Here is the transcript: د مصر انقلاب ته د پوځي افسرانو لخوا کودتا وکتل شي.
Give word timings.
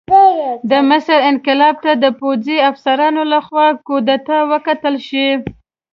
د 0.71 0.73
مصر 0.89 1.19
انقلاب 1.31 1.75
ته 1.85 1.91
د 2.03 2.05
پوځي 2.19 2.57
افسرانو 2.69 3.21
لخوا 3.33 3.67
کودتا 3.87 4.39
وکتل 4.51 4.95
شي. 5.07 5.27